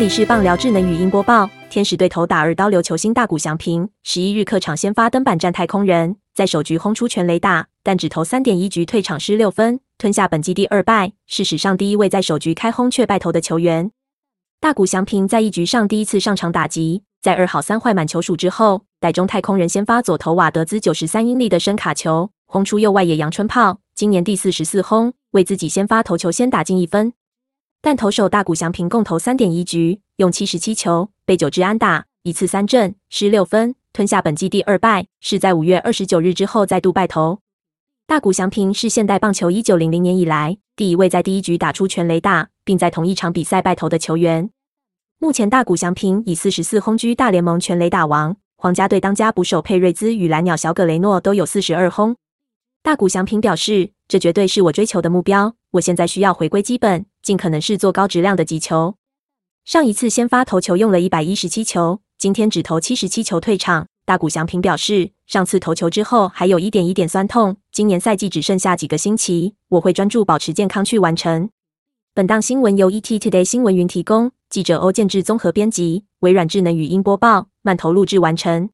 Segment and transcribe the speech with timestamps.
[0.00, 1.46] 里是棒聊智能语音播报。
[1.68, 13.90] 天使队投打二刀流球星大谷翔平，十一日客场先发登板战太空人，在首局轰出全垒打，但只投三点一局退场失六分，吞下本季第二败，是史上第一位在首局开轰却败投的球员。
[14.58, 27.12] 大谷翔平在一局上第一次上场打击，在二好三坏满球数之后，带中太空人先发左投瓦德兹九十三英里的深卡球，轰出右外野阳春炮，今年第四十四轰，为自己先发投球先打进一分。
[27.82, 37.40] 但投手大谷翔平共投三点一局，用七十七球被九支安打，一次三振，失六分，吞下本季第二败，是在五月二十九日之后再度败投。
[38.06, 44.50] 大谷翔平是现代棒球一九零零年以来第一位在第一局打出全垒打，并在同一场比赛败投的球员。
[45.18, 52.16] 目前大谷翔平以四十四轰居大联盟全垒打王，皇家队当家捕手佩瑞兹与蓝鸟小葛雷诺都有四十二轰。
[52.82, 58.96] 大谷翔平表示：“这绝对是我追求的目标，我现在需要回归基本。”尽可能是做高质量的击球。
[59.64, 63.86] 上一次先发投球用了一百一十七球，今天只投七十七球退场。
[64.04, 67.56] 大谷翔平表示，上次投球之后还有一点一点酸痛。
[67.70, 71.48] 今年赛季只剩下几个星期，我会专注保持健康去完成。
[72.12, 78.70] 本档新闻由 ET Today 新闻云提供，记者欧建志综合编辑，微软智能语音播报，慢投录制完成。